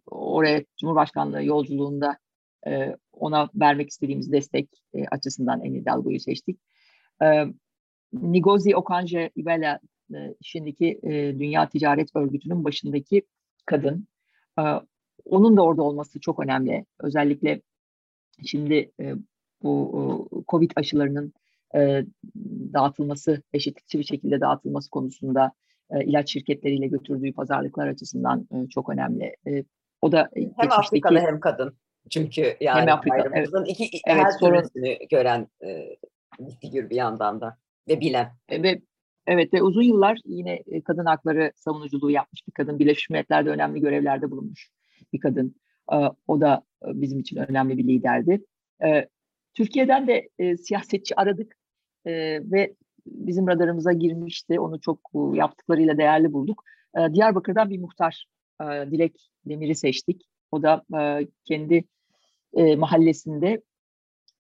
[0.07, 2.19] oraya Cumhurbaşkanlığı yolculuğunda
[2.67, 6.61] e, ona vermek istediğimiz destek e, açısından En Hidalgo'yu seçtik.
[7.23, 7.45] E,
[8.13, 9.79] Ngozi Okonjo-Iweala
[10.15, 13.23] e, şimdiki e, Dünya Ticaret Örgütü'nün başındaki
[13.67, 14.09] kadın.
[14.59, 14.63] E,
[15.25, 16.87] onun da orada olması çok önemli.
[17.01, 17.63] Özellikle
[18.45, 19.15] şimdi e,
[19.63, 21.33] bu e, COVID aşılarının
[21.75, 22.05] e,
[22.73, 25.53] dağıtılması, eşitlikçi bir şekilde dağıtılması konusunda
[25.93, 29.37] e, ilaç şirketleriyle götürdüğü pazarlıklar açısından e, çok önemli.
[29.47, 29.65] E,
[30.03, 31.77] o da hem geçmişteki, Afrikalı hem kadın.
[32.11, 34.65] Çünkü yani hem Afrika, evet, iki evet, her sorun,
[35.11, 35.97] gören e,
[36.39, 37.57] bir figür bir yandan da
[37.89, 38.33] ve bilen.
[38.49, 38.81] E, ve
[39.27, 42.79] Evet ve uzun yıllar yine e, kadın hakları savunuculuğu yapmış bir kadın.
[42.79, 44.71] Birleşmiş Milletler'de önemli görevlerde bulunmuş
[45.13, 45.55] bir kadın.
[46.27, 48.45] O da e, bizim için önemli bir liderdi.
[49.55, 51.57] Türkiye'den de e, siyasetçi aradık
[52.05, 52.13] e,
[52.51, 52.75] ve
[53.07, 54.61] bizim radarımıza girmişti.
[54.61, 55.01] Onu çok
[55.35, 56.65] yaptıklarıyla değerli bulduk.
[56.99, 58.27] Ee, Diyarbakır'dan bir muhtar
[58.63, 60.23] Dilek Demir'i seçtik.
[60.51, 60.85] O da
[61.45, 61.85] kendi
[62.77, 63.63] mahallesinde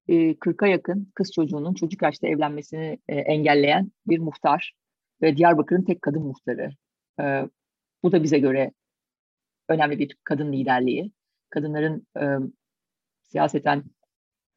[0.08, 4.72] 40'a yakın kız çocuğunun çocuk yaşta evlenmesini engelleyen bir muhtar
[5.22, 6.70] ve Diyarbakır'ın tek kadın muhtarı.
[8.02, 8.72] Bu da bize göre
[9.68, 11.12] önemli bir kadın liderliği,
[11.50, 12.24] kadınların e,
[13.22, 13.84] siyaseten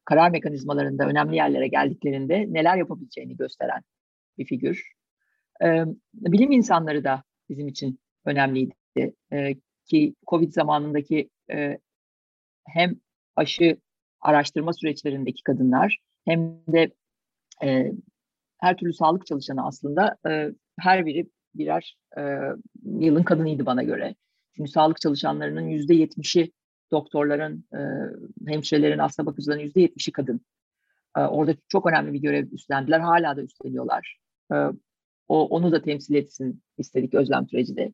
[0.06, 3.82] karar mekanizmalarında önemli yerlere geldiklerinde neler yapabileceğini gösteren
[4.38, 4.92] bir figür.
[5.64, 8.74] E, bilim insanları da bizim için önemliydi.
[9.34, 11.78] E, ki Covid zamanındaki e,
[12.68, 12.96] hem
[13.36, 13.78] aşı
[14.22, 16.92] araştırma süreçlerindeki kadınlar hem de
[17.64, 17.92] e,
[18.58, 22.22] her türlü sağlık çalışanı aslında e, her biri birer e,
[23.00, 24.16] yılın kadınıydı bana göre.
[24.56, 26.52] Çünkü sağlık çalışanlarının yüzde yetmişi
[26.92, 27.80] doktorların, e,
[28.52, 30.42] hemşirelerin, hasta bakıcıların yüzde yetmişi kadın.
[31.18, 33.00] E, orada çok önemli bir görev üstlendiler.
[33.00, 34.18] Hala da üstleniyorlar.
[34.52, 34.56] E,
[35.28, 37.94] o, onu da temsil etsin istedik Özlem Türeci'de.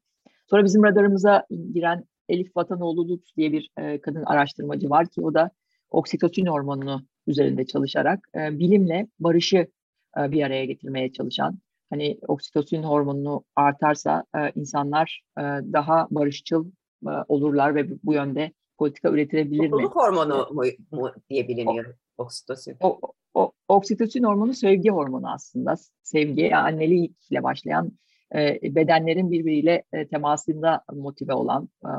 [0.50, 5.52] Sonra bizim radarımıza giren Elif Vatanoğlu Lutz diye bir kadın araştırmacı var ki o da
[5.90, 9.68] oksitosin hormonunu üzerinde çalışarak bilimle barışı
[10.18, 14.24] bir araya getirmeye çalışan, hani oksitosin hormonunu artarsa
[14.56, 15.24] insanlar
[15.74, 16.72] daha barışçıl
[17.28, 20.02] olurlar ve bu yönde politika üretilebilir Mutluluk mi?
[20.02, 21.86] hormonu mu, mu diye biliniyor
[22.18, 22.78] o, oksitosin.
[22.80, 23.00] O,
[23.34, 25.76] o, oksitosin hormonu sevgi hormonu aslında.
[26.04, 27.92] Sevgi, annelikle başlayan
[28.36, 31.90] e, bedenlerin birbiriyle e, temasında motive olan e,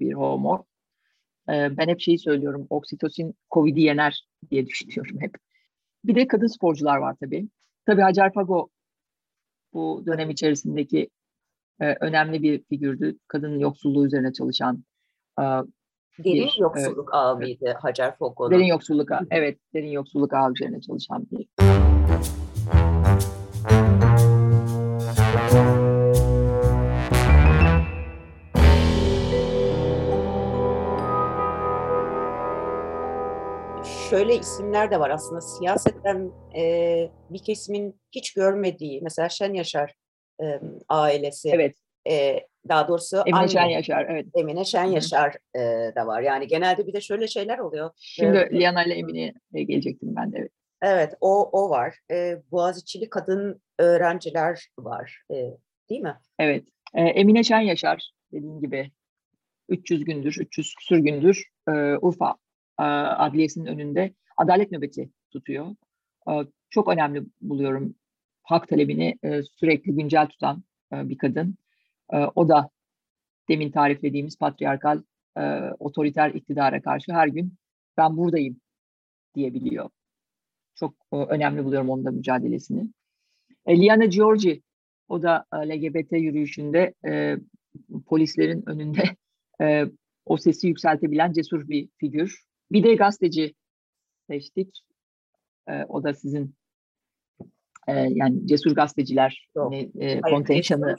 [0.00, 0.64] bir hormon.
[1.48, 5.34] E, ben hep şeyi söylüyorum, oksitosin Covid'i yener diye düşünüyorum hep.
[6.04, 7.48] Bir de kadın sporcular var tabii.
[7.86, 8.68] Tabii Hacer Fago
[9.72, 11.10] bu dönem içerisindeki
[11.80, 13.18] e, önemli bir figürdü.
[13.28, 14.84] Kadının yoksulluğu üzerine çalışan
[15.40, 15.44] e,
[16.24, 18.50] Derin bir, yoksulluk e, ağı mıydı Hacer Fago'nun?
[18.50, 19.58] Derin yoksulluk ağı, evet.
[19.74, 21.48] Derin yoksulluk ağı üzerine çalışan bir
[34.10, 36.62] şöyle isimler de var aslında siyasetten e,
[37.30, 39.94] bir kesimin hiç görmediği mesela Şen Yaşar
[40.42, 41.50] e, ailesi.
[41.52, 41.76] Evet.
[42.10, 44.26] E, daha doğrusu Emine anne, Şen Yaşar, evet.
[44.34, 45.60] Emine Şen Yaşar e,
[45.96, 46.22] da var.
[46.22, 47.90] Yani genelde bir de şöyle şeyler oluyor.
[47.96, 50.36] Şimdi ee, Liana ile Emine'ye gelecektim ben de.
[50.38, 51.98] Evet, evet o, o var.
[52.10, 55.22] E, Boğaziçi'li kadın öğrenciler var.
[55.30, 55.34] E,
[55.90, 56.16] değil mi?
[56.38, 56.64] Evet.
[56.94, 58.90] E, Emine Şen Yaşar dediğim gibi
[59.68, 62.36] 300 gündür, 300 küsür gündür e, Urfa
[62.80, 65.66] e, adliyesinin önünde adalet nöbeti tutuyor.
[66.30, 66.32] E,
[66.70, 67.94] çok önemli buluyorum
[68.42, 71.56] hak talebini e, sürekli güncel tutan bir kadın.
[72.34, 72.70] O da
[73.48, 75.02] demin tariflediğimiz patriarkal
[75.78, 77.54] otoriter iktidara karşı her gün
[77.96, 78.60] ben buradayım
[79.34, 79.90] diyebiliyor.
[80.74, 82.88] Çok önemli buluyorum onun da mücadelesini.
[83.68, 84.62] Liana Giorgi,
[85.08, 86.94] o da LGBT yürüyüşünde
[88.06, 89.02] polislerin önünde
[90.28, 92.42] o sesi yükseltebilen cesur bir figür.
[92.72, 93.54] Bir de gazeteci
[94.30, 94.80] seçtik.
[95.68, 96.54] E, o da sizin
[97.88, 100.96] e, yani cesur gazeteciler hani, e, kontenjanı.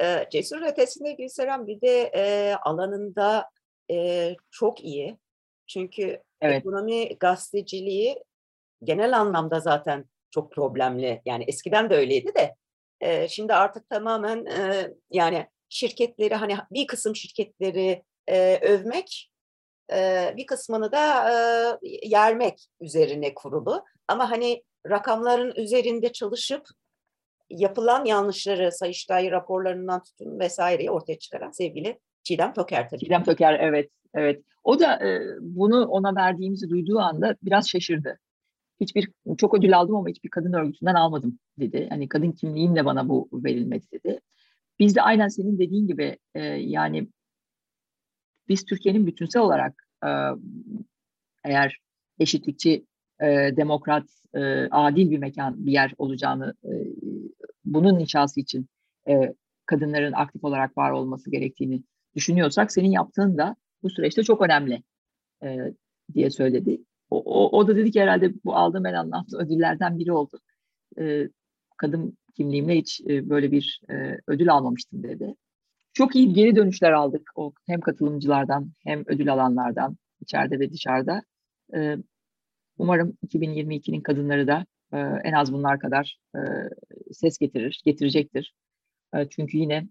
[0.00, 3.50] E, cesur ötesinde Gülseren bir de e, alanında
[3.90, 5.18] e, çok iyi.
[5.66, 6.58] Çünkü evet.
[6.60, 8.24] ekonomi gazeteciliği
[8.84, 11.22] genel anlamda zaten çok problemli.
[11.24, 12.54] Yani eskiden de öyleydi de
[13.00, 19.26] e, şimdi artık tamamen e, yani şirketleri hani bir kısım şirketleri e, övmek
[20.36, 23.84] bir kısmını da yermek üzerine kurulu.
[24.08, 26.68] Ama hani rakamların üzerinde çalışıp
[27.50, 33.00] yapılan yanlışları Sayıştay raporlarından tutun vesaireyi ortaya çıkaran sevgili Çiğdem Toker tabii.
[33.00, 34.42] Çiğdem Toker evet evet.
[34.64, 38.18] O da e, bunu ona verdiğimizi duyduğu anda biraz şaşırdı.
[38.80, 41.86] Hiçbir çok ödül aldım ama hiçbir kadın örgütünden almadım dedi.
[41.90, 44.20] Hani kadın kimliğimle bana bu verilmedi dedi.
[44.78, 47.08] Biz de aynen senin dediğin gibi e, yani
[48.48, 50.10] biz Türkiye'nin bütünsel olarak e,
[51.44, 51.78] eğer
[52.18, 52.84] eşitlikçi,
[53.20, 56.70] e, demokrat, e, adil bir mekan, bir yer olacağını, e,
[57.70, 58.68] bunun inşası için
[59.08, 59.34] e,
[59.66, 61.82] kadınların aktif olarak var olması gerektiğini
[62.14, 64.82] düşünüyorsak, senin yaptığın da bu süreçte çok önemli
[65.42, 65.56] e,
[66.14, 66.80] diye söyledi.
[67.10, 70.40] O, o, o da dedi ki herhalde bu aldığım en anlamlı ödüllerden biri oldu.
[70.98, 71.28] E,
[71.76, 75.34] kadın kimliğimle hiç e, böyle bir e, ödül almamıştım dedi.
[75.92, 81.22] Çok iyi geri dönüşler aldık o hem katılımcılardan hem ödül alanlardan içeride ve dışarıda.
[81.74, 81.96] Ee,
[82.78, 86.38] umarım 2022'nin kadınları da e, en az bunlar kadar e,
[87.14, 88.54] ses getirir, getirecektir.
[89.14, 89.88] E, çünkü yine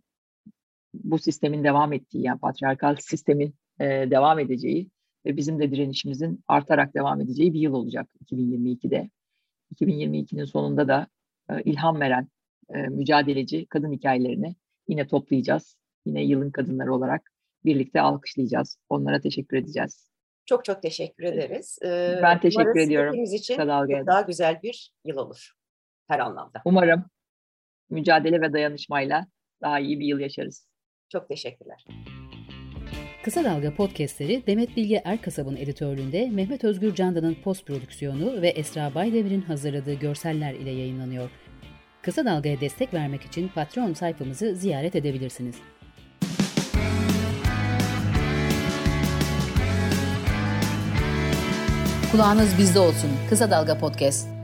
[0.93, 4.89] bu sistemin devam ettiği, yani patriarkal sistemin devam edeceği
[5.25, 9.09] ve bizim de direnişimizin artarak devam edeceği bir yıl olacak 2022'de.
[9.75, 11.07] 2022'nin sonunda da
[11.65, 12.27] ilham veren
[12.69, 14.55] mücadeleci kadın hikayelerini
[14.87, 17.31] yine toplayacağız yine yılın kadınları olarak
[17.65, 18.77] birlikte alkışlayacağız.
[18.89, 20.09] Onlara teşekkür edeceğiz.
[20.45, 21.79] Çok çok teşekkür ederiz.
[21.85, 23.23] Ee, ben teşekkür ediyorum.
[23.23, 23.57] İçin
[24.07, 25.58] daha güzel bir yıl olur
[26.09, 26.61] her anlamda.
[26.65, 27.05] Umarım
[27.89, 29.27] mücadele ve dayanışmayla
[29.61, 30.67] daha iyi bir yıl yaşarız.
[31.09, 31.85] Çok teşekkürler.
[33.23, 39.41] Kısa Dalga podcastleri Demet Bilge Erkasab'ın editörlüğünde Mehmet Özgür Candan'ın post prodüksiyonu ve Esra Baydemir'in
[39.41, 41.29] hazırladığı görseller ile yayınlanıyor.
[42.01, 45.55] Kısa Dalga'ya destek vermek için Patreon sayfamızı ziyaret edebilirsiniz.
[52.11, 53.09] Kulağınız bizde olsun.
[53.29, 54.38] Kısa Dalga Podcast.